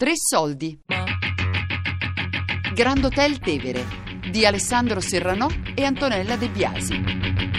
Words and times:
Tre 0.00 0.12
soldi. 0.14 0.78
Grand 2.72 3.04
Hotel 3.04 3.38
Tevere 3.38 3.84
di 4.30 4.46
Alessandro 4.46 4.98
Serranò 4.98 5.46
e 5.74 5.84
Antonella 5.84 6.36
De 6.36 6.48
Biasi. 6.48 7.49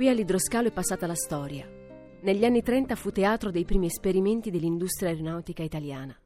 Qui 0.00 0.08
all'idroscalo 0.08 0.68
è 0.68 0.72
passata 0.72 1.06
la 1.06 1.14
storia. 1.14 1.68
Negli 2.22 2.46
anni 2.46 2.62
30 2.62 2.96
fu 2.96 3.10
teatro 3.10 3.50
dei 3.50 3.66
primi 3.66 3.84
esperimenti 3.84 4.50
dell'industria 4.50 5.10
aeronautica 5.10 5.62
italiana. 5.62 6.18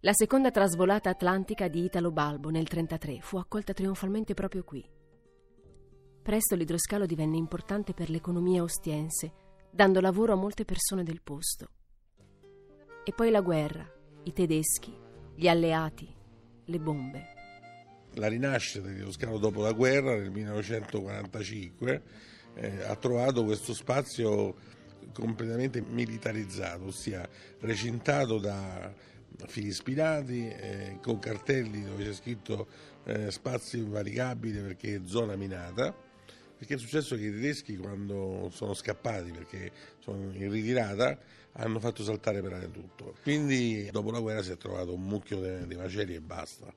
La 0.00 0.12
seconda 0.12 0.50
trasvolata 0.50 1.08
atlantica 1.08 1.68
di 1.68 1.84
Italo 1.84 2.10
Balbo 2.10 2.50
nel 2.50 2.66
1933 2.68 3.20
fu 3.20 3.36
accolta 3.36 3.72
trionfalmente 3.72 4.34
proprio 4.34 4.64
qui. 4.64 4.84
Presto 6.22 6.56
l'idroscalo 6.56 7.06
divenne 7.06 7.36
importante 7.36 7.94
per 7.94 8.10
l'economia 8.10 8.64
ostiense, 8.64 9.32
dando 9.70 10.00
lavoro 10.00 10.32
a 10.32 10.36
molte 10.36 10.64
persone 10.64 11.04
del 11.04 11.22
posto. 11.22 11.68
E 13.04 13.12
poi 13.12 13.30
la 13.30 13.42
guerra, 13.42 13.88
i 14.24 14.32
tedeschi, 14.32 14.92
gli 15.36 15.46
alleati, 15.46 16.12
le 16.64 16.80
bombe. 16.80 17.26
La 18.14 18.26
rinascita 18.26 18.84
dell'idroscalo 18.84 19.38
dopo 19.38 19.62
la 19.62 19.72
guerra 19.72 20.16
nel 20.16 20.32
1945 20.32 22.31
eh, 22.54 22.82
ha 22.82 22.96
trovato 22.96 23.44
questo 23.44 23.74
spazio 23.74 24.54
completamente 25.12 25.80
militarizzato, 25.80 26.86
ossia 26.86 27.28
recintato 27.60 28.38
da 28.38 28.92
fili 29.46 29.72
spinati, 29.72 30.48
eh, 30.48 30.98
con 31.02 31.18
cartelli 31.18 31.82
dove 31.82 32.04
c'è 32.04 32.12
scritto 32.12 32.66
eh, 33.04 33.30
spazio 33.30 33.78
invalicabile 33.78 34.60
perché 34.60 34.96
è 34.96 35.00
zona 35.04 35.36
minata. 35.36 35.94
Perché 36.56 36.76
è 36.76 36.78
successo 36.78 37.16
che 37.16 37.26
i 37.26 37.32
tedeschi 37.32 37.76
quando 37.76 38.48
sono 38.52 38.72
scappati 38.72 39.32
perché 39.32 39.72
sono 39.98 40.30
in 40.32 40.48
ritirata 40.48 41.18
hanno 41.54 41.80
fatto 41.80 42.04
saltare 42.04 42.40
per 42.40 42.52
aria 42.52 42.68
tutto. 42.68 43.16
Quindi 43.22 43.88
dopo 43.90 44.12
la 44.12 44.20
guerra 44.20 44.42
si 44.42 44.52
è 44.52 44.56
trovato 44.56 44.94
un 44.94 45.02
mucchio 45.02 45.64
di 45.66 45.74
macerie 45.74 46.16
e 46.16 46.20
basta. 46.20 46.72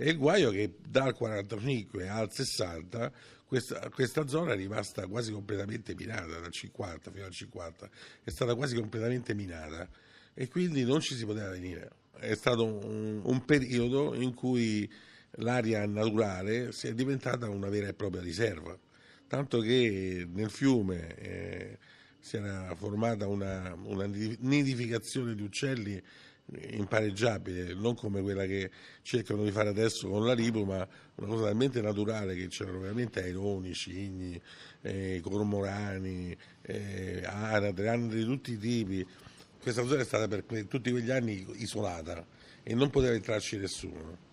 E 0.00 0.10
il 0.10 0.16
guaio 0.16 0.50
è 0.50 0.52
che 0.52 0.74
dal 0.86 1.12
45 1.12 2.08
al 2.08 2.32
60 2.32 3.12
questa, 3.44 3.88
questa, 3.92 4.28
zona 4.28 4.52
è 4.52 4.56
rimasta 4.56 5.08
quasi 5.08 5.32
completamente 5.32 5.94
minata, 5.96 6.38
dal 6.38 6.52
50 6.52 7.10
fino 7.10 7.24
al 7.24 7.32
50, 7.32 7.90
è 8.22 8.30
stata 8.30 8.54
quasi 8.54 8.76
completamente 8.76 9.34
minata. 9.34 9.88
E 10.34 10.46
quindi 10.46 10.84
non 10.84 11.00
ci 11.00 11.16
si 11.16 11.24
poteva 11.24 11.50
venire. 11.50 11.90
È 12.16 12.34
stato 12.36 12.64
un, 12.64 13.22
un 13.24 13.44
periodo 13.44 14.14
in 14.14 14.34
cui 14.34 14.88
l'aria 15.38 15.84
naturale 15.84 16.70
si 16.70 16.86
è 16.86 16.94
diventata 16.94 17.48
una 17.48 17.68
vera 17.68 17.88
e 17.88 17.94
propria 17.94 18.22
riserva, 18.22 18.78
tanto 19.26 19.58
che 19.58 20.28
nel 20.30 20.50
fiume 20.50 21.16
eh, 21.16 21.78
si 22.20 22.36
era 22.36 22.72
formata 22.76 23.26
una, 23.26 23.76
una 23.82 24.04
nidificazione 24.04 25.34
di 25.34 25.42
uccelli 25.42 26.00
impareggiabile, 26.70 27.74
non 27.74 27.94
come 27.94 28.22
quella 28.22 28.46
che 28.46 28.70
cercano 29.02 29.44
di 29.44 29.50
fare 29.50 29.68
adesso 29.68 30.08
con 30.08 30.24
la 30.24 30.32
Lipo, 30.32 30.64
ma 30.64 30.86
una 31.16 31.26
cosa 31.26 31.44
talmente 31.44 31.80
naturale 31.80 32.34
che 32.34 32.48
c'erano 32.48 32.80
veramente 32.80 33.22
aironi, 33.22 33.72
cigni, 33.74 34.40
eh, 34.82 35.20
cormorani, 35.22 36.36
eh, 36.62 37.22
anatre, 37.24 37.88
anatre 37.88 38.18
di 38.18 38.24
tutti 38.24 38.52
i 38.52 38.58
tipi. 38.58 39.06
Questa 39.60 39.84
zona 39.84 40.00
è 40.00 40.04
stata 40.04 40.28
per 40.28 40.44
tutti 40.66 40.90
quegli 40.90 41.10
anni 41.10 41.46
isolata 41.56 42.24
e 42.62 42.74
non 42.74 42.90
poteva 42.90 43.14
entrarci 43.14 43.58
nessuno. 43.58 44.26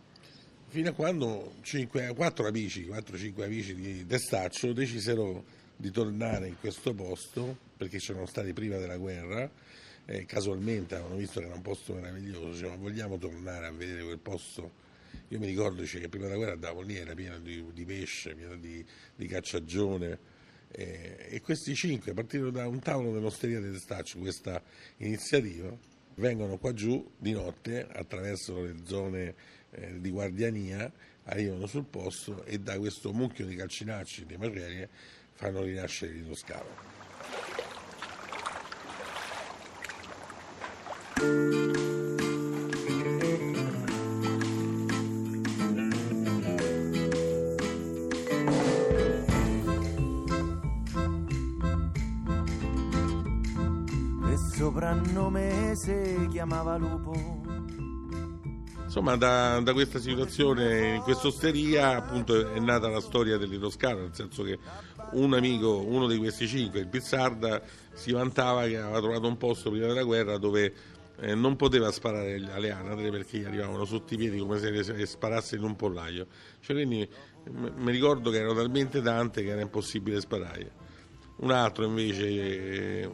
Fino 0.67 0.89
a 0.89 0.93
quando 0.93 1.53
5, 1.61 2.13
4 2.15 2.47
amici, 2.47 2.85
4-5 2.85 3.43
amici 3.43 3.75
di 3.75 4.05
Testaccio 4.05 4.73
decisero 4.73 5.43
di 5.75 5.91
tornare 5.91 6.47
in 6.47 6.59
questo 6.59 6.93
posto 6.93 7.57
perché 7.77 7.97
c'erano 7.97 8.25
stati 8.25 8.53
prima 8.53 8.77
della 8.77 8.97
guerra 8.97 9.49
eh, 10.05 10.25
casualmente 10.25 10.95
avevano 10.95 11.15
visto 11.15 11.39
che 11.39 11.45
era 11.45 11.55
un 11.55 11.61
posto 11.61 11.93
meraviglioso, 11.93 12.51
dicevano 12.51 12.81
vogliamo 12.81 13.17
tornare 13.17 13.65
a 13.65 13.71
vedere 13.71 14.03
quel 14.03 14.19
posto. 14.19 14.83
Io 15.29 15.39
mi 15.39 15.47
ricordo 15.47 15.85
cioè, 15.85 16.01
che 16.01 16.09
prima 16.09 16.25
della 16.25 16.37
guerra 16.37 16.53
andavo 16.53 16.81
lì, 16.81 16.95
era 16.97 17.13
pieno 17.13 17.39
di, 17.39 17.65
di 17.73 17.85
pesce, 17.85 18.35
pieno 18.35 18.55
di, 18.55 18.85
di 19.15 19.27
cacciagione. 19.27 20.33
Eh, 20.71 21.27
e 21.29 21.41
questi 21.41 21.73
cinque, 21.73 22.13
partirono 22.13 22.51
da 22.51 22.67
un 22.67 22.79
tavolo 22.79 23.13
dell'osteria 23.13 23.59
di 23.59 23.71
Testaccio, 23.71 24.19
questa 24.19 24.61
iniziativa, 24.97 25.75
vengono 26.15 26.57
qua 26.57 26.73
giù 26.73 27.11
di 27.17 27.31
notte 27.31 27.87
attraverso 27.89 28.61
le 28.61 28.75
zone 28.83 29.35
eh, 29.71 29.99
di 29.99 30.09
guardiania, 30.09 30.91
arrivano 31.23 31.65
sul 31.65 31.85
posto 31.85 32.43
e 32.43 32.59
da 32.59 32.77
questo 32.77 33.13
mucchio 33.13 33.45
di 33.45 33.55
calcinacci, 33.55 34.25
di 34.25 34.37
macerie, 34.37 34.89
fanno 35.33 35.61
rinascere 35.61 36.13
lo 36.19 36.35
scavo. 36.35 36.95
Chiamava 56.45 56.77
Lupo. 56.77 57.13
Insomma, 58.83 59.15
da, 59.17 59.59
da, 59.61 59.73
questa 59.73 59.99
situazione, 59.99 60.95
in 60.95 61.01
questa 61.01 61.27
osteria, 61.27 61.97
appunto, 61.97 62.51
è 62.51 62.59
nata 62.59 62.87
la 62.87 63.01
storia 63.01 63.37
dell'Iroscano, 63.37 64.01
nel 64.01 64.13
senso 64.13 64.43
che 64.43 64.59
un 65.13 65.33
amico, 65.33 65.81
uno 65.81 66.07
di 66.07 66.17
questi 66.17 66.47
cinque, 66.47 66.81
il 66.81 66.87
Pizzarda, 66.87 67.61
si 67.93 68.11
vantava 68.11 68.67
che 68.67 68.77
aveva 68.77 68.99
trovato 68.99 69.27
un 69.27 69.37
posto 69.37 69.71
prima 69.71 69.87
della 69.87 70.03
guerra 70.03 70.37
dove 70.37 70.73
eh, 71.17 71.33
non 71.33 71.55
poteva 71.55 71.91
sparare 71.91 72.35
alle 72.53 72.71
anatre 72.71 73.09
perché 73.09 73.39
gli 73.39 73.45
arrivavano 73.45 73.85
sotto 73.85 74.13
i 74.13 74.17
piedi 74.17 74.37
come 74.37 74.59
se 74.59 74.69
le 74.69 75.05
sparasse 75.05 75.55
in 75.55 75.63
un 75.63 75.75
pollaio. 75.75 76.27
Cioè, 76.59 76.75
quindi 76.75 77.09
mi 77.49 77.91
ricordo 77.91 78.29
che 78.29 78.37
erano 78.37 78.53
talmente 78.53 79.01
tante 79.01 79.43
che 79.43 79.49
era 79.49 79.61
impossibile 79.61 80.21
sparare. 80.21 80.83
Un 81.37 81.51
altro 81.51 81.85
invece, 81.85 82.27
eh, 82.27 83.09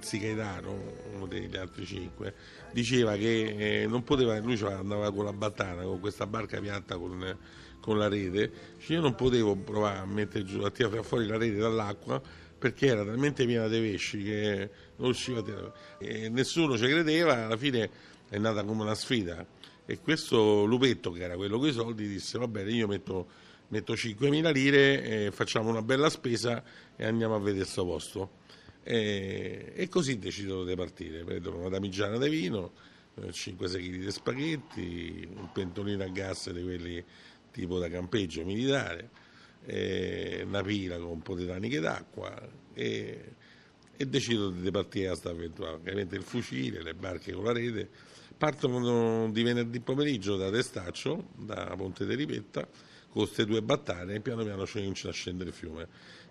Zicaetano, 0.00 0.94
uno 1.14 1.26
degli 1.26 1.56
altri 1.56 1.84
cinque, 1.86 2.34
diceva 2.72 3.16
che 3.16 3.82
eh, 3.82 3.86
non 3.86 4.04
poteva, 4.04 4.38
lui 4.38 4.58
andava 4.62 5.12
con 5.12 5.24
la 5.24 5.32
battana, 5.32 5.82
con 5.82 6.00
questa 6.00 6.26
barca 6.26 6.60
piatta 6.60 6.96
con, 6.96 7.36
con 7.80 7.98
la 7.98 8.08
rete, 8.08 8.50
cioè 8.78 8.96
io 8.96 9.02
non 9.02 9.14
potevo 9.14 9.56
provare 9.56 9.98
a 9.98 10.06
mettere 10.06 10.44
giù, 10.44 10.62
a 10.62 10.70
tirare 10.70 11.02
fuori 11.02 11.26
la 11.26 11.36
rete 11.36 11.56
dall'acqua 11.56 12.20
perché 12.58 12.86
era 12.86 13.04
talmente 13.04 13.46
piena 13.46 13.68
di 13.68 13.78
pesci 13.78 14.22
che 14.22 14.70
non 14.96 15.06
riusciva 15.06 15.38
a 15.38 15.42
tirare. 15.42 15.72
E 15.98 16.28
nessuno 16.28 16.76
ci 16.76 16.86
credeva, 16.86 17.44
alla 17.46 17.56
fine 17.56 17.88
è 18.28 18.38
nata 18.38 18.64
come 18.64 18.82
una 18.82 18.94
sfida. 18.94 19.46
E 19.86 20.00
questo 20.00 20.64
lupetto, 20.64 21.12
che 21.12 21.22
era 21.22 21.36
quello 21.36 21.58
con 21.58 21.68
i 21.68 21.72
soldi, 21.72 22.06
disse: 22.06 22.36
Va 22.38 22.48
bene, 22.48 22.72
io 22.72 22.86
metto, 22.86 23.26
metto 23.68 23.94
5.000 23.94 24.52
lire, 24.52 25.30
facciamo 25.30 25.70
una 25.70 25.82
bella 25.82 26.10
spesa 26.10 26.62
e 26.96 27.06
andiamo 27.06 27.36
a 27.36 27.38
vedere 27.38 27.62
questo 27.62 27.84
posto. 27.84 28.37
E, 28.90 29.72
e, 29.74 29.88
così 29.88 30.18
decidono 30.18 30.64
di 30.64 30.74
partire. 30.74 31.22
Prendono 31.22 31.58
una 31.58 31.68
damigiana 31.68 32.16
di 32.16 32.30
vino, 32.30 32.72
5-6 33.20 33.54
kg 33.54 34.04
di 34.04 34.10
spaghetti, 34.10 35.28
un 35.30 35.52
pentolino 35.52 36.02
a 36.02 36.08
gas 36.08 36.50
di 36.50 36.62
quelli 36.62 37.04
tipo 37.50 37.78
da 37.78 37.90
campeggio 37.90 38.44
militare 38.46 39.10
eh, 39.66 40.42
una 40.46 40.62
pila 40.62 40.96
con 40.96 41.10
un 41.10 41.20
po' 41.20 41.34
di 41.34 41.46
taniche 41.46 41.80
d'acqua 41.80 42.34
e, 42.72 43.34
e 43.94 44.06
decidono 44.06 44.50
di 44.52 44.70
partire 44.70 45.08
a 45.08 45.10
questa 45.10 45.30
avventura. 45.30 45.72
Ovviamente 45.72 46.16
il 46.16 46.22
fucile, 46.22 46.82
le 46.82 46.94
barche 46.94 47.32
con 47.32 47.44
la 47.44 47.52
rete, 47.52 47.90
partono 48.38 49.30
di 49.30 49.42
venerdì 49.42 49.80
pomeriggio 49.80 50.36
da 50.36 50.50
Testaccio, 50.50 51.28
da 51.36 51.74
Ponte 51.76 52.06
di 52.06 52.14
Ripetta, 52.14 52.66
con 53.10 53.24
queste 53.24 53.44
due 53.44 53.60
battaglie 53.60 54.14
e 54.14 54.20
piano 54.20 54.44
piano 54.44 54.64
cominciano 54.64 55.10
a 55.10 55.14
scendere 55.14 55.50
il 55.50 55.54
fiume 55.54 55.88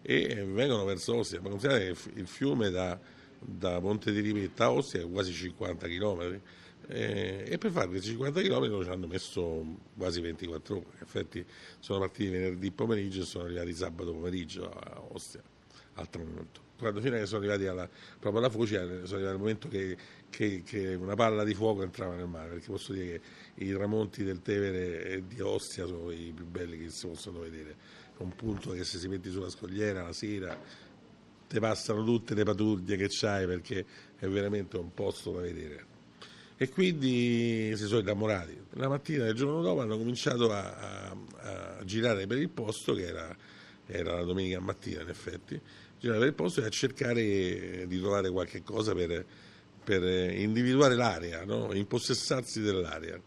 e 0.10 0.46
vengono 0.46 0.86
verso 0.86 1.16
Ostia. 1.16 1.42
Ma 1.42 1.50
considerate 1.50 1.94
che 1.94 2.20
il 2.20 2.28
fiume 2.28 2.70
da, 2.70 2.98
da 3.38 3.78
Ponte 3.82 4.14
di 4.14 4.22
Ripetta 4.22 4.66
a 4.66 4.72
Ostia 4.72 5.02
è 5.02 5.10
quasi 5.10 5.34
50 5.34 5.86
km 5.86 6.40
eh, 6.88 7.44
e 7.46 7.58
per 7.58 7.72
fare 7.72 7.88
questi 7.90 8.12
50 8.12 8.42
km 8.42 8.84
ci 8.84 8.90
hanno 8.90 9.08
messo 9.08 9.66
quasi 9.98 10.22
24 10.22 10.76
ore. 10.78 10.86
In 10.94 11.02
effetti 11.02 11.46
sono 11.80 12.00
partiti 12.00 12.30
venerdì 12.30 12.72
pomeriggio 12.72 13.22
e 13.22 13.26
sono 13.26 13.44
arrivati 13.44 13.74
sabato 13.74 14.14
pomeriggio 14.14 14.70
a 14.70 15.02
Ostia, 15.12 15.42
al 15.96 16.10
tramonto. 16.10 16.62
Quando 16.78 17.02
fino 17.02 17.16
a 17.16 17.20
che 17.20 17.26
sono 17.26 17.40
arrivati 17.40 17.66
alla, 17.66 17.90
proprio 18.18 18.40
alla 18.40 18.52
foce, 18.52 18.78
sono 18.78 19.18
arrivati 19.18 19.26
al 19.26 19.40
momento 19.40 19.68
che, 19.68 19.98
che, 20.30 20.64
che, 20.64 20.94
una 20.94 21.16
palla 21.16 21.44
di 21.44 21.54
fuoco 21.54 21.84
entrava 21.84 22.16
nel 22.16 22.28
mare, 22.28 22.52
perché 22.52 22.68
posso 22.68 22.94
dire 22.94 23.20
che 23.56 23.66
i 23.66 23.74
tramonti 23.74 24.24
del 24.24 24.42
Tevere 24.42 25.04
e 25.04 25.28
di 25.28 25.42
Ostia 25.42 25.86
sono 25.86 26.12
i 26.12 26.32
più 26.34 26.46
belli 26.46 26.78
che 26.78 26.90
si 26.90 27.08
possono 27.08 27.40
vedere. 27.40 28.06
Un 28.24 28.36
punto 28.36 28.72
che 28.72 28.84
se 28.84 28.98
si 28.98 29.08
metti 29.08 29.30
sulla 29.30 29.50
scogliera 29.50 30.04
la 30.04 30.14
sera 30.14 30.58
te 31.48 31.60
passano 31.60 32.04
tutte 32.04 32.34
le 32.34 32.44
pattuglie 32.44 32.98
che 32.98 33.08
c'hai 33.10 33.46
perché 33.46 33.86
è 34.18 34.28
veramente 34.28 34.78
un 34.78 34.94
posto 34.94 35.32
da 35.32 35.42
vedere. 35.42 35.96
E 36.58 36.70
quindi 36.70 37.72
si 37.76 37.86
sono 37.86 38.02
innamorati. 38.02 38.58
La 38.72 38.90
mattina 38.90 39.26
del 39.26 39.36
giorno 39.36 39.62
dopo 39.62 39.82
hanno 39.82 39.98
cominciato 39.98 40.52
a, 40.52 40.74
a, 40.74 41.78
a 41.80 41.86
girare 41.86 42.26
per 42.28 42.40
il 42.40 42.50
posto, 42.50 42.94
che 42.94 43.06
era, 43.06 43.36
era, 43.86 44.16
la 44.16 44.24
domenica 44.24 44.60
mattina 44.60 45.04
in 45.04 45.10
effetti, 45.10 45.60
girare 46.00 46.20
per 46.20 46.28
il 46.30 46.34
posto 46.34 46.62
e 46.62 46.66
a 46.66 46.70
cercare 46.70 47.86
di 47.88 48.00
trovare 48.00 48.30
qualche 48.32 48.64
cosa 48.64 48.94
per, 48.94 49.24
per 49.84 50.04
individuare 50.34 50.96
l'area, 50.96 51.46
no? 51.46 51.72
impossessarsi 51.74 52.60
dell'area. 52.62 53.22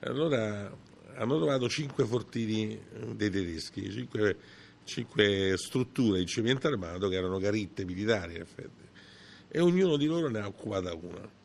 Allora 0.00 0.70
hanno 1.18 1.36
trovato 1.36 1.68
cinque 1.68 2.04
fortini 2.04 2.78
dei 3.14 3.30
tedeschi, 3.30 3.90
cinque 3.90 4.36
cinque 4.88 5.54
strutture 5.58 6.18
di 6.18 6.26
cemento 6.26 6.66
armato 6.66 7.08
che 7.08 7.16
erano 7.16 7.38
caritte 7.38 7.84
militari 7.84 8.36
in 8.36 8.40
effetti 8.40 8.86
e 9.48 9.60
ognuno 9.60 9.98
di 9.98 10.06
loro 10.06 10.28
ne 10.28 10.40
ha 10.40 10.46
occupata 10.46 10.94
una 10.94 11.36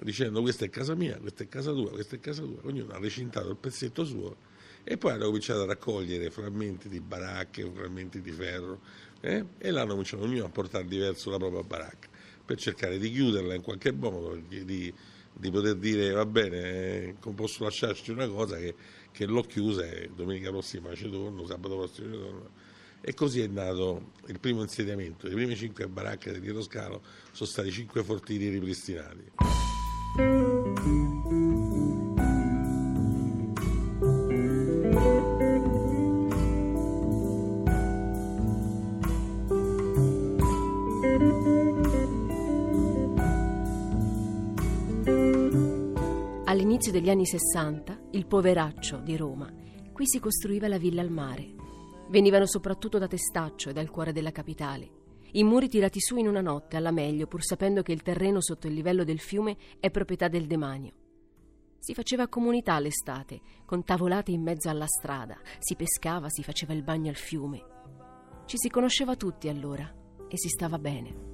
dicendo 0.00 0.40
questa 0.40 0.64
è 0.64 0.70
casa 0.70 0.94
mia, 0.94 1.16
questa 1.18 1.44
è 1.44 1.48
casa 1.48 1.72
tua, 1.72 1.90
questa 1.90 2.16
è 2.16 2.20
casa 2.20 2.42
tua, 2.42 2.60
ognuno 2.62 2.92
ha 2.94 2.98
recintato 2.98 3.50
il 3.50 3.56
pezzetto 3.56 4.04
suo 4.04 4.36
e 4.82 4.96
poi 4.96 5.12
hanno 5.12 5.26
cominciato 5.26 5.62
a 5.62 5.66
raccogliere 5.66 6.30
frammenti 6.30 6.88
di 6.88 7.00
baracche, 7.00 7.70
frammenti 7.72 8.20
di 8.20 8.32
ferro 8.32 8.80
eh? 9.20 9.44
e 9.58 9.70
l'hanno 9.70 9.90
cominciato 9.90 10.24
ognuno 10.24 10.46
a 10.46 10.48
portare 10.48 10.86
diverso 10.86 11.30
la 11.30 11.36
propria 11.36 11.62
baracca 11.62 12.08
per 12.44 12.58
cercare 12.58 12.98
di 12.98 13.10
chiuderla 13.10 13.54
in 13.54 13.62
qualche 13.62 13.92
modo, 13.92 14.40
di, 14.48 14.92
di 15.34 15.50
poter 15.50 15.76
dire 15.76 16.10
va 16.12 16.24
bene, 16.24 16.58
eh, 16.58 17.14
posso 17.34 17.64
lasciarci 17.64 18.10
una 18.10 18.28
cosa 18.28 18.56
che 18.56 18.74
che 19.14 19.26
l'ho 19.26 19.42
chiusa 19.42 19.84
domenica 20.12 20.50
prossima 20.50 20.92
ci 20.96 21.08
torno, 21.08 21.46
sabato 21.46 21.76
prossimo 21.76 22.12
ci 22.12 22.18
torno. 22.18 22.50
E 23.00 23.14
così 23.14 23.42
è 23.42 23.46
nato 23.46 24.10
il 24.26 24.40
primo 24.40 24.62
insediamento. 24.62 25.28
Le 25.28 25.34
prime 25.34 25.54
cinque 25.54 25.86
baracche 25.86 26.32
del 26.32 26.40
Dietro 26.40 26.62
Scalo 26.62 27.00
sono 27.30 27.48
stati 27.48 27.70
cinque 27.70 28.02
fortini 28.02 28.48
ripristinati. 28.48 29.32
Degli 46.94 47.10
anni 47.10 47.26
60, 47.26 48.10
il 48.12 48.24
poveraccio 48.24 48.98
di 48.98 49.16
Roma, 49.16 49.52
qui 49.92 50.06
si 50.06 50.20
costruiva 50.20 50.68
la 50.68 50.78
villa 50.78 51.02
al 51.02 51.10
mare. 51.10 51.52
Venivano 52.08 52.46
soprattutto 52.46 52.98
da 52.98 53.08
Testaccio 53.08 53.70
e 53.70 53.72
dal 53.72 53.90
cuore 53.90 54.12
della 54.12 54.30
capitale. 54.30 55.02
I 55.32 55.42
muri 55.42 55.68
tirati 55.68 55.98
su 56.00 56.16
in 56.18 56.28
una 56.28 56.40
notte, 56.40 56.76
alla 56.76 56.92
meglio, 56.92 57.26
pur 57.26 57.42
sapendo 57.42 57.82
che 57.82 57.90
il 57.90 58.02
terreno 58.02 58.40
sotto 58.40 58.68
il 58.68 58.74
livello 58.74 59.02
del 59.02 59.18
fiume 59.18 59.56
è 59.80 59.90
proprietà 59.90 60.28
del 60.28 60.46
demanio. 60.46 60.92
Si 61.80 61.94
faceva 61.94 62.28
comunità 62.28 62.78
l'estate, 62.78 63.40
con 63.64 63.82
tavolate 63.82 64.30
in 64.30 64.42
mezzo 64.42 64.68
alla 64.68 64.86
strada, 64.86 65.36
si 65.58 65.74
pescava, 65.74 66.28
si 66.28 66.44
faceva 66.44 66.74
il 66.74 66.84
bagno 66.84 67.08
al 67.08 67.16
fiume. 67.16 67.60
Ci 68.44 68.56
si 68.56 68.68
conosceva 68.70 69.16
tutti 69.16 69.48
allora 69.48 69.92
e 70.28 70.38
si 70.38 70.48
stava 70.48 70.78
bene. 70.78 71.32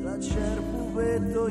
La 0.00 0.20
cerpupetto 0.20 1.48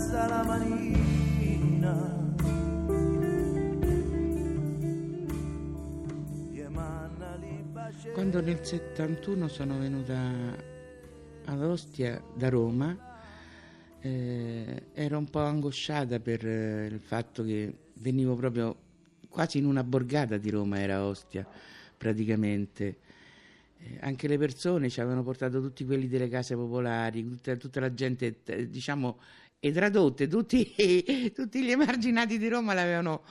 alza 0.00 0.26
la 0.26 0.42
manina. 0.44 0.98
Quando 8.14 8.40
nel 8.40 8.64
71 8.64 9.48
sono 9.48 9.78
venuta 9.78 10.56
ad 11.44 11.62
Ostia 11.62 12.22
da 12.34 12.48
Roma 12.48 12.96
eh, 14.00 14.86
ero 14.92 15.18
un 15.18 15.28
po' 15.28 15.40
angosciata 15.40 16.18
per 16.18 16.46
eh, 16.46 16.86
il 16.86 17.00
fatto 17.00 17.44
che 17.44 17.72
venivo 17.94 18.34
proprio 18.34 18.76
quasi 19.28 19.58
in 19.58 19.66
una 19.66 19.84
borgata 19.84 20.38
di 20.38 20.50
Roma 20.50 20.80
era 20.80 21.04
Ostia 21.04 21.46
praticamente. 21.96 22.98
Eh, 23.78 23.98
anche 24.00 24.28
le 24.28 24.38
persone 24.38 24.90
ci 24.90 25.00
avevano 25.00 25.22
portato 25.22 25.60
tutti 25.60 25.84
quelli 25.84 26.08
delle 26.08 26.28
case 26.28 26.54
popolari 26.54 27.26
tutta, 27.26 27.56
tutta 27.56 27.80
la 27.80 27.94
gente 27.94 28.40
eh, 28.44 28.68
diciamo 28.68 29.18
e 29.60 29.72
tradotte, 29.72 30.26
tutti, 30.26 30.74
tutti 31.34 31.62
gli 31.62 31.70
emarginati 31.70 32.38
di 32.38 32.48
Roma 32.48 32.72
l'avevano 32.72 33.22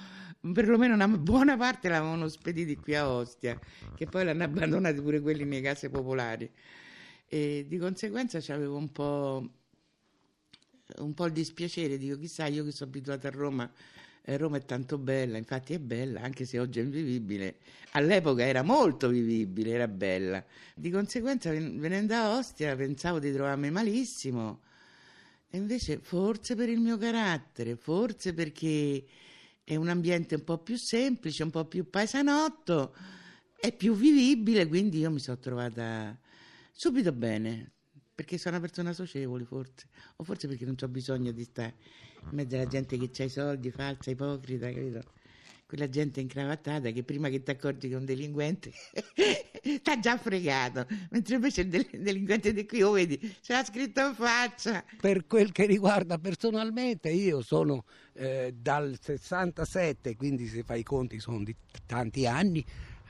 perlomeno 0.54 0.94
una 0.94 1.08
buona 1.08 1.58
parte 1.58 1.90
l'avevano 1.90 2.30
spediti 2.30 2.78
qui 2.78 2.96
a 2.96 3.10
Ostia, 3.10 3.60
che 3.96 4.06
poi 4.06 4.24
l'hanno 4.24 4.44
abbandonati 4.44 5.02
pure 5.02 5.20
quelli 5.20 5.44
nelle 5.44 5.62
case 5.62 5.90
popolari. 5.90 6.50
E 7.28 7.66
di 7.68 7.78
conseguenza 7.78 8.38
avevo 8.54 8.78
un 8.78 8.92
po', 8.92 9.50
un 10.98 11.14
po' 11.14 11.26
il 11.26 11.34
dispiacere, 11.34 11.98
dico 11.98 12.18
chissà 12.18 12.46
io 12.46 12.64
che 12.64 12.72
sono 12.72 12.90
abituata 12.90 13.28
a 13.28 13.31
Roma, 13.31 13.70
eh, 14.22 14.38
Roma 14.38 14.58
è 14.58 14.66
tanto 14.66 14.98
bella, 14.98 15.38
infatti 15.38 15.74
è 15.74 15.80
bella, 15.80 16.22
anche 16.22 16.46
se 16.46 16.60
oggi 16.60 16.80
è 16.80 16.84
invivibile, 16.84 17.58
all'epoca 17.92 18.46
era 18.46 18.62
molto 18.62 19.10
vivibile, 19.10 19.72
era 19.72 19.88
bella. 19.88 20.44
Di 20.76 20.90
conseguenza 20.90 21.52
venendo 21.52 22.14
a 22.14 22.38
Ostia 22.38 22.76
pensavo 22.76 23.20
di 23.20 23.31
trovarmi 23.34 23.70
malissimo, 23.72 24.62
e 25.50 25.57
invece 25.57 26.00
forse 26.00 26.56
per 26.56 26.69
il 26.69 26.80
mio 26.80 26.98
carattere, 26.98 27.75
forse 27.75 28.34
perché 28.34 29.06
è 29.63 29.75
un 29.75 29.90
ambiente 29.90 30.36
un 30.36 30.44
po' 30.44 30.60
più 30.60 30.78
semplice, 30.78 31.44
un 31.44 31.50
po' 31.50 31.66
più 31.66 31.90
paesanotto, 31.90 32.96
è 33.60 33.75
più 33.75 33.96
vivibile, 33.96 34.68
quindi 34.68 35.00
io 35.00 35.12
mi 35.12 35.19
sono 35.19 35.40
trovata 35.40 36.18
subito 36.72 37.12
bene, 37.12 37.72
perché 38.13 38.38
sono 38.38 38.57
una 38.57 38.66
persona 38.66 38.94
socievole 38.94 39.44
forse, 39.46 39.88
o 40.18 40.24
forse 40.24 40.48
perché 40.48 40.66
non 40.66 40.75
ho 40.80 40.88
bisogno 40.88 41.31
di 41.31 41.44
stare 41.44 41.75
in 42.24 42.30
mezzo 42.31 42.56
alla 42.56 42.68
gente 42.68 42.98
che 42.98 43.22
ha 43.22 43.25
i 43.25 43.30
soldi, 43.30 43.72
falsa, 43.72 44.12
ipocrita, 44.12 44.72
capito? 44.72 45.04
Quella 45.69 45.88
gente 45.88 46.19
incravattata 46.19 46.89
che 46.89 47.04
prima 47.04 47.30
che 47.30 47.44
ti 47.44 47.51
accorgi 47.51 47.89
che 47.89 47.94
è 47.94 47.98
un 47.98 48.06
delinquente 48.06 48.71
ti 49.62 49.81
ha 49.83 50.00
già 50.00 50.18
fregato, 50.18 50.88
mentre 51.12 51.36
invece 51.36 51.62
il 51.62 51.68
delinquente 51.68 52.54
di 52.54 52.66
qui, 52.66 52.80
lo 52.80 52.92
vedi, 52.92 53.19
ce 53.42 53.54
l'ha 53.54 53.63
scritto 53.63 54.01
in 54.01 54.16
faccia. 54.16 54.83
Per 55.00 55.27
quel 55.27 55.51
che 55.51 55.68
riguarda 55.68 56.18
personalmente, 56.18 57.09
io 57.09 57.44
sono 57.44 57.83
eh, 58.14 58.56
dal 58.57 58.97
67, 58.99 60.16
quindi 60.16 60.47
se 60.47 60.64
fai 60.64 60.80
i 60.80 60.83
conti 60.83 61.19
sono 61.19 61.44
di 61.44 61.56
tanti 61.85 62.26
anni, 62.26 62.66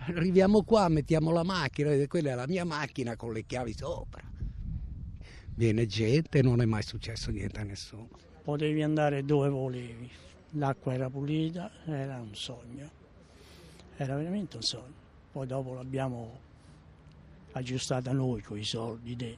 arriviamo 0.07 0.63
qua, 0.63 0.89
mettiamo 0.89 1.31
la 1.31 1.43
macchina, 1.43 1.93
e 1.93 2.07
quella 2.07 2.31
è 2.31 2.35
la 2.35 2.47
mia 2.47 2.65
macchina 2.65 3.15
con 3.15 3.31
le 3.31 3.45
chiavi 3.45 3.73
sopra. 3.73 4.21
Viene 5.55 5.85
gente, 5.85 6.41
non 6.41 6.61
è 6.61 6.65
mai 6.65 6.83
successo 6.83 7.31
niente 7.31 7.59
a 7.59 7.63
nessuno. 7.63 8.09
Potevi 8.43 8.83
andare 8.83 9.23
dove 9.23 9.47
volevi 9.47 10.09
l'acqua 10.51 10.93
era 10.93 11.09
pulita, 11.09 11.71
era 11.85 12.19
un 12.19 12.33
sogno, 12.35 12.89
era 13.97 14.15
veramente 14.15 14.55
un 14.55 14.63
sogno. 14.63 14.97
Poi 15.31 15.45
dopo 15.45 15.73
l'abbiamo 15.73 16.39
aggiustata 17.51 18.11
noi 18.11 18.41
con 18.41 18.57
i 18.57 18.63
soldi 18.63 19.15
de, 19.15 19.37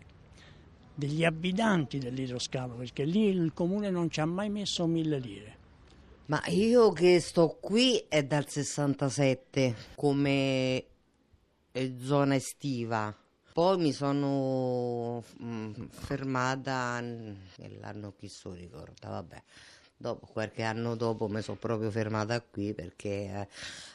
degli 0.94 1.26
abitanti 1.26 1.98
dell'idroscalo, 1.98 2.76
perché 2.76 3.04
lì 3.04 3.26
il 3.28 3.54
comune 3.54 3.90
non 3.90 4.10
ci 4.10 4.22
ha 4.22 4.26
mai 4.26 4.50
messo 4.50 4.86
mille 4.88 5.20
lire. 5.20 5.60
Ma 6.26 6.42
io 6.48 6.92
che 6.94 7.20
sto 7.20 7.58
qui 7.60 8.06
è 8.08 8.24
dal 8.24 8.48
67 8.48 9.76
come 9.96 10.86
eh, 11.72 11.96
zona 12.00 12.36
estiva. 12.36 13.14
Poi 13.54 13.78
mi 13.78 13.92
sono 13.92 15.22
mm, 15.44 15.88
fermata 15.90 17.02
nell'anno 17.02 18.14
che 18.18 18.30
so 18.30 18.54
ricorda, 18.54 19.10
vabbè. 19.10 19.44
Dopo, 20.02 20.26
qualche 20.26 20.64
anno 20.64 20.96
dopo 20.96 21.28
mi 21.28 21.44
sono 21.44 21.58
proprio 21.58 21.92
fermata 21.92 22.42
qui 22.42 22.74
perché 22.74 23.10
eh, 23.10 23.48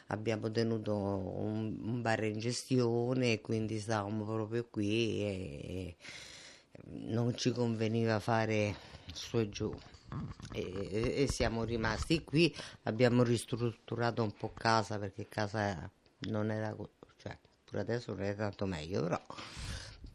abbiamo 0.07 0.49
tenuto 0.49 0.95
un, 0.95 1.77
un, 1.83 2.01
bar 2.01 2.23
in 2.23 2.39
gestione 2.39 3.33
e 3.33 3.41
quindi 3.41 3.77
stavamo 3.77 4.23
proprio 4.23 4.65
qui 4.69 5.21
e, 5.21 5.95
non 7.09 7.35
ci 7.35 7.51
conveniva 7.51 8.21
fare 8.21 8.73
su 9.11 9.37
e 9.37 9.49
giù. 9.49 9.73
E, 10.53 11.23
e, 11.23 11.27
siamo 11.29 11.65
rimasti 11.65 12.23
qui, 12.23 12.55
abbiamo 12.83 13.23
ristrutturato 13.23 14.23
un 14.23 14.31
po' 14.31 14.53
casa 14.53 14.97
perché 14.97 15.27
casa 15.27 15.91
non 16.19 16.51
era, 16.51 16.73
cioè 17.17 17.37
pure 17.65 17.81
adesso 17.81 18.13
non 18.13 18.23
è 18.23 18.33
tanto 18.33 18.65
meglio, 18.65 19.01
però 19.01 19.21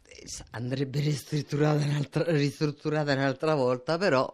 eh, 0.07 0.27
andrebbe 0.51 1.01
ristrutturata 1.01 1.85
un'altra, 1.85 2.23
ristrutturata 2.31 3.13
un'altra 3.13 3.53
volta, 3.53 3.99
però 3.99 4.33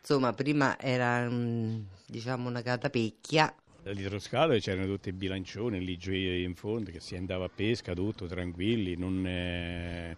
Insomma, 0.00 0.32
prima 0.32 0.78
era 0.78 1.28
mm, 1.28 1.80
diciamo 2.06 2.48
una 2.48 2.62
catapecchia. 2.62 3.54
All'idroscalo 3.84 4.58
c'erano 4.58 4.86
tutti 4.86 5.08
i 5.08 5.12
bilancioni 5.12 5.82
lì 5.82 5.96
giù 5.96 6.12
in 6.12 6.54
fondo 6.54 6.90
che 6.90 7.00
si 7.00 7.16
andava 7.16 7.46
a 7.46 7.50
pesca 7.54 7.94
tutto 7.94 8.26
tranquilli, 8.26 8.96
non, 8.96 9.26
eh, 9.26 10.16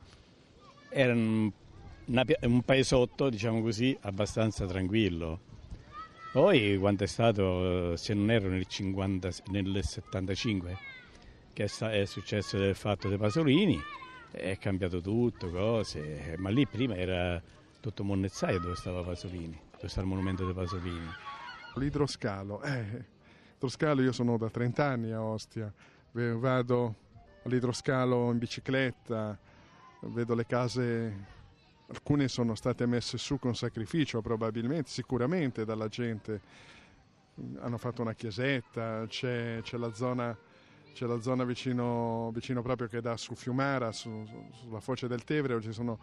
era 0.89 1.13
un, 1.13 1.51
una, 2.07 2.25
un 2.43 2.63
paesotto, 2.63 3.29
diciamo 3.31 3.63
così, 3.63 3.97
abbastanza 4.03 4.67
tranquillo. 4.67 5.49
Poi 6.33 6.77
quando 6.79 7.05
è 7.05 7.07
stato, 7.07 7.97
se 7.97 8.15
non 8.15 8.31
ero 8.31 8.49
nel, 8.49 8.67
50, 8.67 9.31
nel 9.47 9.81
75, 9.83 10.79
che 11.53 11.65
è 11.65 12.05
successo 12.05 12.57
del 12.57 12.75
fatto 12.77 13.09
dei 13.09 13.19
Pasolini, 13.19 13.81
è 14.31 14.57
cambiato 14.59 15.01
tutto, 15.01 15.51
cose, 15.51 16.37
ma 16.39 16.51
lì 16.51 16.67
prima 16.67 16.97
era 16.97 17.43
tutto 17.81 18.05
Monnezzaio 18.05 18.61
dove 18.61 18.77
stava 18.77 19.03
Pasolini, 19.03 19.59
dove 19.81 19.89
sta 19.89 20.01
il 20.03 20.07
monumento 20.07 20.45
dei 20.45 20.53
Pasolini. 20.53 21.09
L'idroscalo, 21.77 22.61
eh, 22.63 23.05
idroscalo 23.57 24.03
io 24.03 24.13
sono 24.13 24.37
da 24.37 24.51
30 24.51 24.85
anni 24.85 25.11
a 25.13 25.23
Ostia, 25.23 25.73
vado 26.13 26.95
all'idroscalo 27.45 28.31
in 28.31 28.37
bicicletta, 28.37 29.39
vedo 30.01 30.35
le 30.35 30.45
case, 30.45 31.27
alcune 31.89 32.29
sono 32.29 32.55
state 32.55 32.85
messe 32.85 33.17
su 33.17 33.39
con 33.39 33.57
sacrificio 33.57 34.21
probabilmente, 34.21 34.91
sicuramente 34.91 35.65
dalla 35.65 35.89
gente, 35.89 36.43
hanno 37.61 37.79
fatto 37.79 38.03
una 38.03 38.13
chiesetta, 38.13 39.07
c'è, 39.07 39.61
c'è 39.63 39.79
la 39.79 39.93
zona 39.95 40.37
c'è 40.93 41.07
la 41.07 41.21
zona 41.21 41.45
vicino, 41.45 42.33
vicino 42.35 42.63
proprio 42.63 42.89
che 42.89 43.01
dà 43.01 43.17
su 43.17 43.37
Fiumara, 43.37 43.93
su- 43.93 44.27
su- 44.27 44.51
sulla 44.51 44.81
foce 44.81 45.07
del 45.07 45.23
Tevere, 45.23 45.61
ci 45.63 45.73
sono 45.73 45.99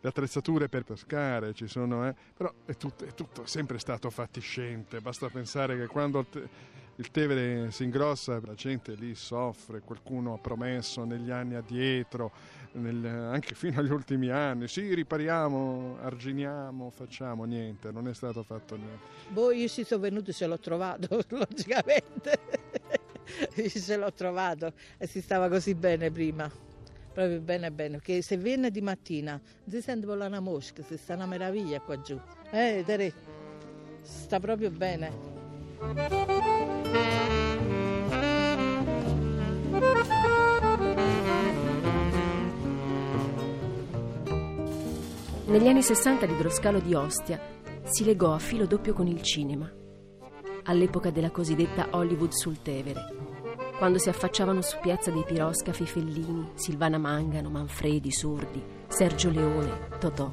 le 0.00 0.08
attrezzature 0.08 0.68
per 0.68 0.84
pescare, 0.84 1.52
ci 1.52 1.66
sono, 1.66 2.06
eh, 2.08 2.14
però 2.34 2.52
è 2.64 2.74
tutto, 2.76 3.04
è 3.04 3.12
tutto 3.12 3.44
sempre 3.46 3.78
stato 3.78 4.08
fatiscente, 4.10 5.00
basta 5.00 5.28
pensare 5.28 5.76
che 5.76 5.86
quando 5.86 6.20
il, 6.20 6.26
te- 6.30 6.48
il 6.96 7.10
Tevere 7.10 7.70
si 7.70 7.84
ingrossa 7.84 8.40
la 8.44 8.54
gente 8.54 8.94
lì 8.94 9.14
soffre, 9.14 9.80
qualcuno 9.80 10.34
ha 10.34 10.38
promesso 10.38 11.04
negli 11.04 11.30
anni 11.30 11.54
addietro, 11.54 12.32
nel- 12.72 13.04
anche 13.04 13.54
fino 13.54 13.80
agli 13.80 13.90
ultimi 13.90 14.30
anni, 14.30 14.68
sì 14.68 14.94
ripariamo, 14.94 15.98
arginiamo, 16.00 16.90
facciamo, 16.90 17.44
niente, 17.44 17.90
non 17.90 18.08
è 18.08 18.14
stato 18.14 18.42
fatto 18.42 18.76
niente. 18.76 19.04
Boh, 19.28 19.52
io 19.52 19.68
si 19.68 19.84
sono 19.84 20.00
venuto 20.00 20.32
se 20.32 20.46
l'ho 20.46 20.58
trovato, 20.58 21.20
logicamente. 21.28 22.38
se 23.68 23.96
l'ho 23.96 24.12
trovato 24.12 24.72
e 24.96 25.06
si 25.06 25.20
stava 25.20 25.48
così 25.48 25.74
bene 25.74 26.10
prima. 26.10 26.69
Proprio 27.12 27.40
bene 27.40 27.70
bene, 27.72 28.00
che 28.00 28.22
se 28.22 28.36
viene 28.36 28.70
di 28.70 28.80
mattina 28.80 29.40
si 29.68 29.80
sente 29.82 30.06
volare 30.06 30.28
una 30.30 30.40
mosca, 30.40 30.82
si 30.82 30.96
sta 30.96 31.14
una 31.14 31.26
meraviglia 31.26 31.80
qua 31.80 32.00
giù. 32.00 32.18
Eh, 32.50 32.82
Tere, 32.86 33.12
sta 34.02 34.38
proprio 34.38 34.70
bene. 34.70 35.38
Negli 45.46 45.66
anni 45.66 45.82
60 45.82 46.26
l'idroscalo 46.26 46.78
di 46.78 46.94
Ostia 46.94 47.40
si 47.82 48.04
legò 48.04 48.34
a 48.34 48.38
filo 48.38 48.66
doppio 48.66 48.92
con 48.92 49.08
il 49.08 49.20
cinema, 49.20 49.68
all'epoca 50.64 51.10
della 51.10 51.32
cosiddetta 51.32 51.88
Hollywood 51.90 52.30
sul 52.30 52.62
Tevere, 52.62 53.39
quando 53.80 53.96
si 53.96 54.10
affacciavano 54.10 54.60
su 54.60 54.76
Piazza 54.78 55.10
dei 55.10 55.24
Piroscafi 55.24 55.86
Fellini, 55.86 56.50
Silvana 56.52 56.98
Mangano, 56.98 57.48
Manfredi, 57.48 58.12
Sordi, 58.12 58.62
Sergio 58.86 59.30
Leone, 59.30 59.72
Totò. 59.98 60.30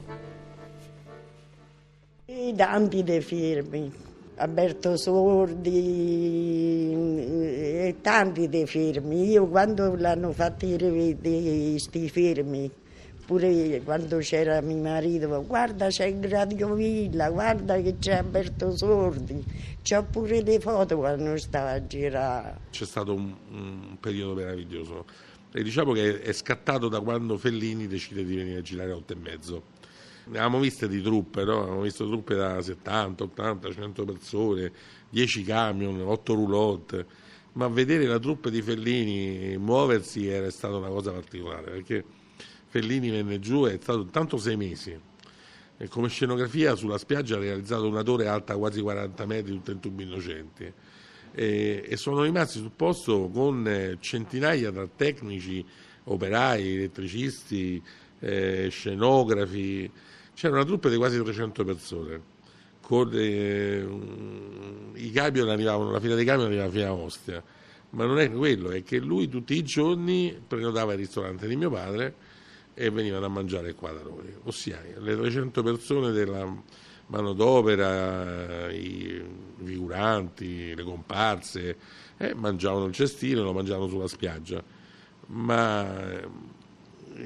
I 2.25 2.53
tanti 2.53 3.03
dei 3.03 3.21
film, 3.21 3.89
Alberto 4.35 4.97
Sordi 4.97 5.71
e 6.91 7.95
tanti 8.01 8.49
dei 8.49 8.67
film. 8.67 9.13
Io 9.13 9.47
quando 9.47 9.95
l'hanno 9.95 10.33
fatti 10.33 10.75
questi 10.75 12.09
film, 12.09 12.69
pure 13.27 13.81
quando 13.83 14.19
c'era 14.19 14.61
mio 14.61 14.77
marito, 14.77 15.45
guarda 15.45 15.89
c'è 15.89 16.05
il 16.05 16.23
Radio 16.29 16.73
Villa, 16.73 17.29
guarda 17.29 17.75
che 17.81 17.97
c'è 17.99 18.15
Alberto 18.15 18.73
Sordi, 18.73 19.43
c'ho 19.83 20.01
pure 20.03 20.41
le 20.41 20.61
foto 20.61 20.95
quando 20.95 21.37
stava 21.37 21.71
a 21.71 21.85
girare. 21.85 22.57
C'è 22.71 22.85
stato 22.85 23.13
un, 23.13 23.35
un 23.51 23.97
periodo 23.99 24.33
meraviglioso 24.33 25.05
e 25.51 25.61
diciamo 25.61 25.91
che 25.91 26.21
è 26.21 26.31
scattato 26.31 26.87
da 26.87 27.01
quando 27.01 27.37
Fellini 27.37 27.85
decide 27.87 28.23
di 28.23 28.33
venire 28.33 28.59
a 28.59 28.61
girare 28.61 28.91
a 28.91 28.95
otto 28.95 29.11
e 29.11 29.17
mezzo. 29.17 29.63
Ne 30.27 30.37
avevamo 30.37 30.59
viste 30.59 30.87
di 30.87 31.01
truppe, 31.01 31.43
no? 31.43 31.59
avevamo 31.63 31.81
visto 31.81 32.07
truppe 32.07 32.33
da 32.33 32.61
70, 32.61 33.23
80, 33.25 33.73
100 33.73 34.05
persone, 34.05 34.71
10 35.09 35.43
camion, 35.43 35.99
8 35.99 36.33
roulotte, 36.33 37.05
ma 37.53 37.67
vedere 37.67 38.05
la 38.05 38.19
truppa 38.19 38.49
di 38.49 38.61
Fellini 38.61 39.57
muoversi 39.57 40.27
era 40.27 40.49
stata 40.49 40.77
una 40.77 40.87
cosa 40.87 41.11
particolare, 41.11 41.71
perché 41.71 42.05
Fellini 42.77 43.09
venne 43.09 43.39
giù, 43.39 43.65
è 43.65 43.79
stato 43.81 44.05
tanto 44.05 44.37
sei 44.37 44.55
mesi, 44.55 44.95
e 45.79 45.87
come 45.87 46.09
scenografia 46.09 46.75
sulla 46.75 46.99
spiaggia 46.99 47.37
ha 47.37 47.39
realizzato 47.39 47.87
una 47.87 48.03
torre 48.03 48.27
alta 48.27 48.55
quasi 48.55 48.81
40 48.81 49.25
metri, 49.25 49.53
tutta 49.63 49.71
in 49.71 49.99
innocenti. 49.99 50.71
E, 51.33 51.85
e 51.87 51.97
sono 51.97 52.21
rimasti 52.21 52.59
sul 52.59 52.71
posto 52.75 53.29
con 53.29 53.67
eh, 53.67 53.97
centinaia 53.99 54.71
tra 54.71 54.87
tecnici, 54.87 55.65
operai, 56.03 56.75
elettricisti, 56.75 57.81
eh, 58.19 58.67
scenografi. 58.69 59.89
C'era 60.35 60.53
una 60.53 60.65
truppa 60.65 60.89
di 60.89 60.97
quasi 60.97 61.19
300 61.19 61.63
persone. 61.63 62.21
Con, 62.79 63.09
eh, 63.13 63.83
un- 63.83 64.91
I 64.93 65.09
camion 65.09 65.49
arrivavano, 65.49 65.91
la 65.91 65.99
fila 65.99 66.13
dei 66.13 66.25
camion 66.25 66.45
arrivava 66.47 66.69
fino 66.69 66.85
a 66.85 66.93
Ostia. 66.93 67.43
Ma 67.89 68.05
non 68.05 68.19
è 68.19 68.31
quello, 68.31 68.69
è 68.69 68.83
che 68.83 68.99
lui 68.99 69.27
tutti 69.29 69.55
i 69.55 69.63
giorni 69.63 70.39
prenotava 70.45 70.91
il 70.93 70.99
ristorante 70.99 71.47
di 71.47 71.55
mio 71.55 71.71
padre 71.71 72.26
e 72.79 72.91
venivano 72.91 73.25
a 73.25 73.29
mangiare 73.29 73.73
qua 73.73 73.91
da 73.91 74.03
noi. 74.03 74.31
Ossia, 74.43 74.79
le 74.99 75.15
300 75.15 75.63
persone 75.63 76.11
della 76.11 76.47
manodopera, 77.07 78.71
i 78.71 79.19
figuranti, 79.63 80.75
le 80.75 80.83
comparse, 80.83 81.75
eh, 82.17 82.35
mangiavano 82.35 82.85
il 82.85 82.93
cestino 82.93 83.41
lo 83.41 83.51
mangiavano 83.51 83.87
sulla 83.89 84.07
spiaggia. 84.07 84.63
Ma 85.27 86.19
eh, 86.21 86.27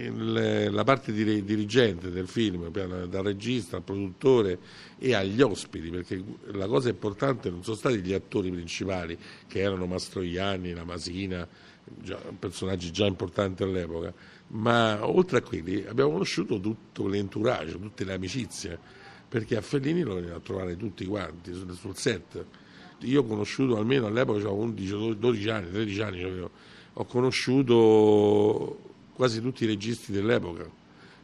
il- 0.05 0.70
la 0.72 0.84
parte 0.86 1.12
di- 1.12 1.43
dirigente 1.43 2.12
del 2.12 2.27
film, 2.29 2.70
dal 2.70 3.24
regista 3.24 3.75
al 3.75 3.84
produttore 3.84 4.58
e 4.98 5.13
agli 5.13 5.41
ospiti, 5.41 5.89
perché 5.89 6.24
la 6.53 6.67
cosa 6.67 6.88
importante 6.88 7.50
non 7.50 7.62
sono 7.62 7.75
stati 7.75 7.98
gli 8.00 8.13
attori 8.13 8.50
principali, 8.51 9.17
che 9.48 9.60
erano 9.60 9.86
Mastroianni, 9.86 10.74
la 10.74 10.86
Masina, 10.86 11.46
già- 11.84 12.22
personaggi 12.39 12.89
già 12.91 13.05
importanti 13.05 13.63
all'epoca, 13.63 14.13
ma 14.51 15.08
oltre 15.08 15.38
a 15.38 15.41
quelli 15.41 15.86
abbiamo 15.86 16.12
conosciuto 16.12 16.60
tutto 16.60 17.08
l'entourage, 17.08 17.79
tutte 17.79 18.03
le 18.03 18.13
amicizie, 18.13 18.77
perché 19.27 19.55
a 19.55 19.62
Fellini 19.62 20.01
lo 20.01 20.15
venivano 20.15 20.39
a 20.39 20.41
trovare 20.41 20.75
tutti 20.75 21.05
quanti 21.05 21.53
sul, 21.53 21.96
set. 21.96 22.43
Io 23.00 23.22
ho 23.22 23.25
conosciuto 23.25 23.77
almeno 23.77 24.08
all'epoca, 24.08 24.39
avevo 24.39 24.55
11, 24.55 25.17
12 25.17 25.50
anni, 25.50 25.72
13 25.72 26.01
anni, 26.01 26.24
avevo, 26.24 26.50
ho 26.93 27.05
conosciuto 27.05 28.79
quasi 29.13 29.41
tutti 29.41 29.63
i 29.63 29.67
registi 29.67 30.12
dell'epoca. 30.12 30.79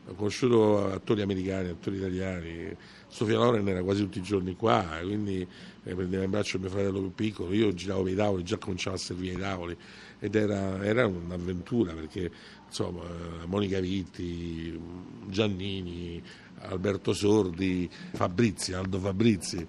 Ho 0.10 0.14
conosciuto 0.14 0.90
attori 0.90 1.22
americani, 1.22 1.68
attori 1.68 1.98
italiani. 1.98 2.74
Sofia 3.10 3.38
Loren 3.38 3.68
era 3.68 3.84
quasi 3.84 4.04
tutti 4.04 4.20
i 4.20 4.22
giorni 4.22 4.56
qua, 4.56 4.86
quindi 5.02 5.46
eh, 5.84 5.96
prendeva 5.96 6.24
in 6.24 6.30
braccio 6.30 6.60
mio 6.60 6.70
fratello 6.70 7.00
più 7.00 7.14
piccolo. 7.14 7.54
Io 7.54 7.74
giravo 7.74 8.04
per 8.04 8.14
i 8.14 8.16
tavoli, 8.16 8.44
già 8.44 8.58
cominciavo 8.58 8.96
a 8.96 9.00
servire 9.00 9.34
i 9.34 9.38
tavoli 9.38 9.78
ed 10.20 10.36
era, 10.36 10.84
era 10.84 11.06
un'avventura 11.06 11.94
perché 11.94 12.32
insomma 12.68 13.04
Monica 13.46 13.80
Vitti, 13.80 14.80
Giannini, 15.28 16.22
Alberto 16.60 17.14
Sordi, 17.14 17.90
Fabrizi, 18.14 18.74
Aldo 18.74 19.00
Fabrizi 19.00 19.66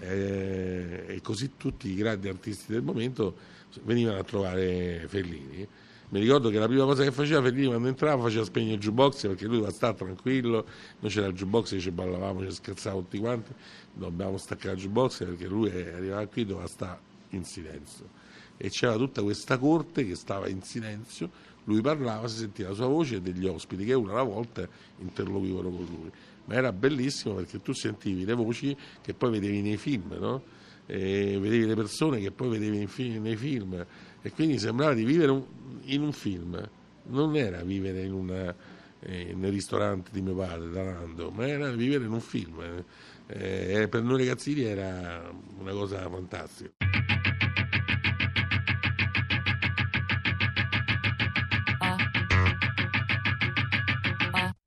eh, 0.00 1.04
e 1.06 1.20
così 1.22 1.52
tutti 1.56 1.90
i 1.90 1.94
grandi 1.94 2.28
artisti 2.28 2.72
del 2.72 2.82
momento 2.82 3.36
venivano 3.84 4.18
a 4.18 4.24
trovare 4.24 5.04
Fellini. 5.08 5.66
Mi 6.10 6.18
ricordo 6.18 6.50
che 6.50 6.58
la 6.58 6.66
prima 6.66 6.84
cosa 6.84 7.04
che 7.04 7.12
faceva 7.12 7.40
Fellini 7.40 7.66
quando 7.66 7.86
entrava 7.86 8.22
faceva 8.22 8.44
spegnere 8.44 8.74
il 8.74 8.80
jukebox 8.80 9.28
perché 9.28 9.44
lui 9.44 9.56
doveva 9.56 9.72
stare 9.72 9.94
tranquillo, 9.94 10.66
noi 10.98 11.10
c'era 11.10 11.28
il 11.28 11.34
jukebox, 11.34 11.76
ci 11.78 11.90
ballavamo, 11.92 12.44
ci 12.44 12.52
scherzavamo 12.52 13.02
tutti 13.02 13.18
quanti, 13.18 13.52
dobbiamo 13.92 14.36
staccare 14.36 14.74
il 14.74 14.80
jukebox 14.80 15.24
perché 15.24 15.46
lui 15.46 15.70
arrivava 15.70 16.26
qui 16.26 16.44
doveva 16.44 16.66
stare 16.66 16.98
in 17.30 17.44
silenzio. 17.44 18.18
E 18.56 18.70
c'era 18.70 18.96
tutta 18.96 19.22
questa 19.22 19.56
corte 19.56 20.04
che 20.04 20.16
stava 20.16 20.48
in 20.48 20.62
silenzio, 20.62 21.30
lui 21.70 21.80
parlava, 21.80 22.26
si 22.28 22.38
sentiva 22.38 22.70
la 22.70 22.74
sua 22.74 22.86
voce 22.86 23.16
e 23.16 23.20
degli 23.20 23.46
ospiti 23.46 23.84
che 23.84 23.94
una 23.94 24.12
alla 24.12 24.22
volta 24.24 24.68
interloquivano 24.98 25.70
con 25.70 25.84
lui. 25.84 26.10
Ma 26.46 26.54
era 26.54 26.72
bellissimo 26.72 27.34
perché 27.34 27.60
tu 27.62 27.72
sentivi 27.72 28.24
le 28.24 28.34
voci 28.34 28.76
che 29.00 29.14
poi 29.14 29.30
vedevi 29.30 29.62
nei 29.62 29.76
film, 29.76 30.16
no? 30.18 30.42
Vedevi 30.86 31.66
le 31.66 31.76
persone 31.76 32.18
che 32.18 32.32
poi 32.32 32.48
vedevi 32.48 32.78
nei 32.78 32.86
fi- 32.88 33.20
nei 33.20 33.36
film 33.36 33.86
e 34.20 34.30
quindi 34.32 34.58
sembrava 34.58 34.92
di 34.94 35.04
vivere 35.04 35.30
un- 35.30 35.44
in 35.84 36.02
un 36.02 36.12
film, 36.12 36.60
non 37.04 37.36
era 37.36 37.62
vivere 37.62 38.02
in 38.02 38.12
una, 38.12 38.52
eh, 38.98 39.32
nel 39.36 39.52
ristorante 39.52 40.10
di 40.12 40.20
mio 40.20 40.34
padre, 40.34 40.68
da 40.70 40.82
Nando, 40.82 41.30
ma 41.30 41.46
era 41.46 41.70
vivere 41.70 42.04
in 42.04 42.10
un 42.12 42.20
film. 42.20 42.84
Eh, 43.28 43.86
per 43.88 44.02
noi 44.02 44.18
ragazzini 44.18 44.62
era 44.62 45.32
una 45.60 45.70
cosa 45.70 46.08
fantastica. 46.08 46.89